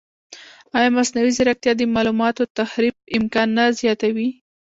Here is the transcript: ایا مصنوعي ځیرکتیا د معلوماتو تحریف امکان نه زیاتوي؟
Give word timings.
ایا 0.77 0.89
مصنوعي 0.97 1.31
ځیرکتیا 1.37 1.71
د 1.77 1.81
معلوماتو 1.93 2.43
تحریف 2.59 2.95
امکان 3.17 3.47
نه 3.57 3.63
زیاتوي؟ 3.79 4.29